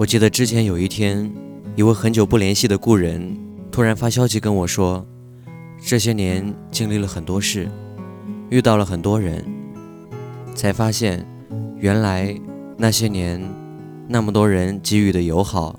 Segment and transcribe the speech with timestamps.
[0.00, 1.30] 我记得之前有一天，
[1.76, 3.36] 一位很久不联系的故人
[3.70, 5.06] 突然发消息跟我说，
[5.78, 7.70] 这些年经历了很多事，
[8.48, 9.44] 遇到了很多人，
[10.54, 11.22] 才发现，
[11.76, 12.34] 原来
[12.78, 13.38] 那些年
[14.08, 15.78] 那么多人给予的友好，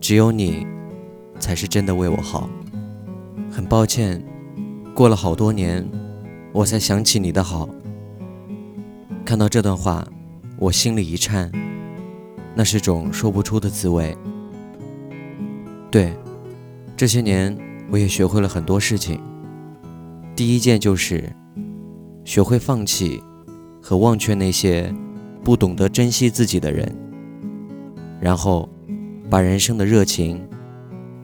[0.00, 0.66] 只有你
[1.38, 2.50] 才是真的为我好。
[3.48, 4.20] 很抱歉，
[4.92, 5.88] 过了好多年，
[6.52, 7.68] 我才想起你的好。
[9.24, 10.04] 看到这段话，
[10.58, 11.48] 我心里一颤。
[12.58, 14.16] 那是种说不出的滋味。
[15.90, 16.12] 对，
[16.96, 17.54] 这些年
[17.90, 19.20] 我也学会了很多事情。
[20.34, 21.30] 第一件就是
[22.24, 23.22] 学会放弃
[23.82, 24.92] 和忘却那些
[25.44, 26.90] 不懂得珍惜自己的人，
[28.20, 28.66] 然后
[29.28, 30.42] 把人生的热情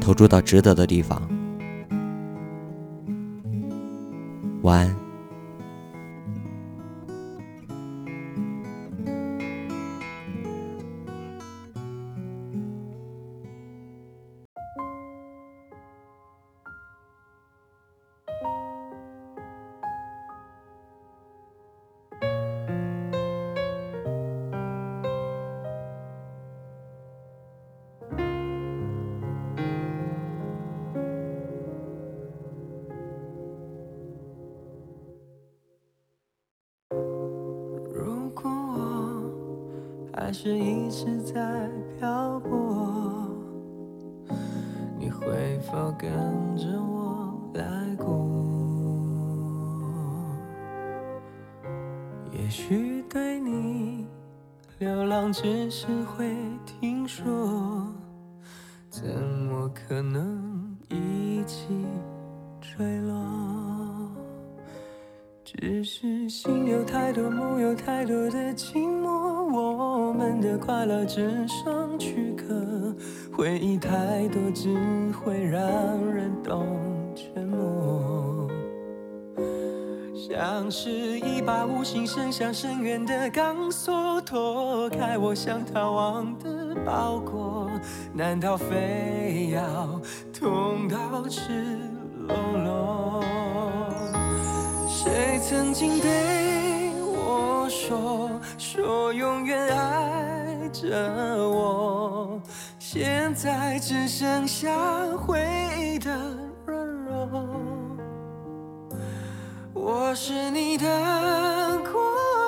[0.00, 1.22] 投注到值得的地方。
[4.62, 4.99] 晚安。
[40.12, 43.28] 还是一直在漂泊，
[44.98, 46.10] 你会否跟
[46.56, 48.06] 着我来过？
[52.32, 54.06] 也许对你，
[54.78, 57.86] 流浪只是会听说，
[58.88, 59.04] 怎
[59.48, 61.86] 么可能一起
[62.60, 63.14] 坠落？
[65.44, 69.10] 只是心有太多，梦有太多的寂寞。
[69.52, 72.92] 我我们的快乐只剩躯壳，
[73.32, 74.76] 回忆太多只
[75.12, 75.62] 会让
[76.04, 76.66] 人懂
[77.14, 78.50] 沉默。
[80.16, 87.70] 像是一把无形伸向深渊的钢索，脱开我想逃亡的包裹，
[88.12, 90.00] 难道非要
[90.32, 91.78] 痛到赤
[92.26, 92.34] 裸
[92.64, 93.24] 裸？
[94.88, 96.79] 谁曾经对
[97.70, 98.28] 说？
[98.58, 100.88] 说永远爱着
[101.48, 102.40] 我，
[102.78, 104.68] 现在只剩下
[105.16, 105.40] 回
[105.78, 106.10] 忆的
[106.66, 107.46] 软弱。
[109.72, 110.84] 我是你的
[111.90, 112.02] 过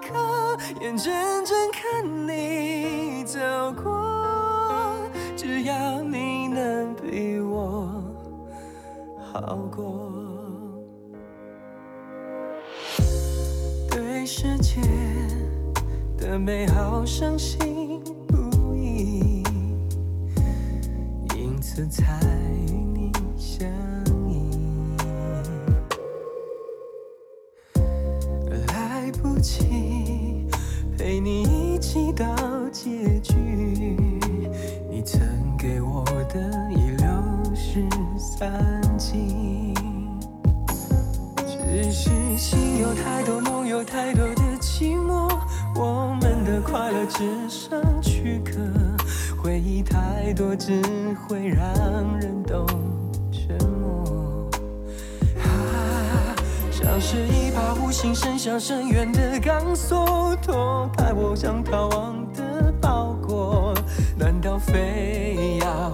[0.00, 1.12] 客，眼睁
[1.44, 3.40] 睁看你走
[3.82, 4.94] 过，
[5.34, 7.88] 只要你能比我
[9.32, 10.12] 好过，
[14.38, 14.82] 世界。
[16.18, 17.98] 的美好伤心
[18.28, 19.42] 不已，
[21.34, 22.20] 因此才
[22.68, 23.66] 与你相
[24.28, 24.50] 依。
[28.68, 30.46] 来不及
[30.98, 32.35] 陪你一起到
[47.08, 48.52] 只剩躯壳，
[49.40, 50.82] 回忆太多只
[51.26, 52.66] 会让人懂
[53.30, 54.50] 沉默。
[55.40, 56.34] 啊，
[56.70, 63.72] 像是一把无形伸向深渊的钢索，脱开我想逃亡的包裹，
[64.18, 65.92] 难道非要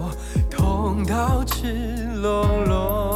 [0.50, 3.11] 痛到赤裸裸？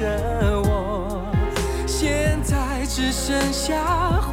[0.00, 1.22] 着我，
[1.86, 4.29] 现在只剩下。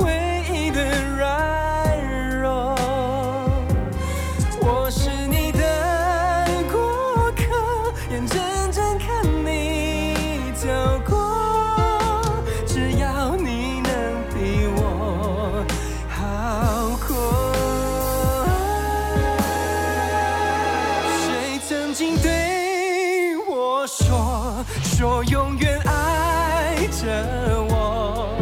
[24.97, 28.35] 说永远爱着我，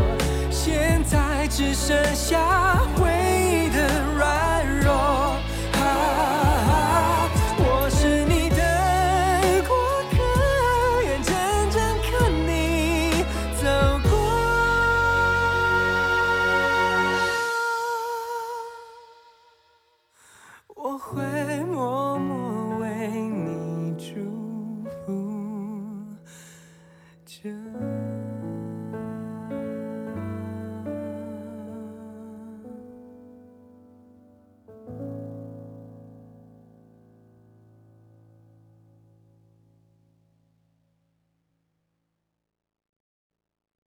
[0.49, 3.24] 现在只剩下回。